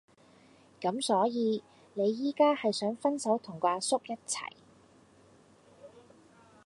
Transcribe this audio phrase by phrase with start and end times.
[0.81, 1.61] 咁所以
[1.93, 4.49] 你依家係想分手同個阿叔一齊